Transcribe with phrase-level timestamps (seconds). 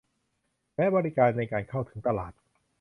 [0.75, 2.33] และบริการในการเข้าถึงตลาด